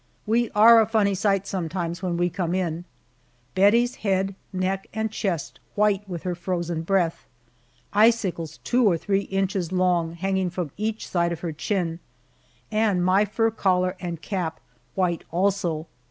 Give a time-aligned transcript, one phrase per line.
[0.25, 2.85] We are a funny sight sometimes when we come in
[3.53, 7.27] Bettie's head, neck, and chest white with her frozen breath,
[7.93, 11.99] icicles two or three inches long hanging from each side of her chin,
[12.71, 14.59] and my fur collar and cap
[14.95, 15.85] white also.